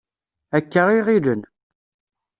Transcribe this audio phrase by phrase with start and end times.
[0.57, 1.41] Akka i ɣilen.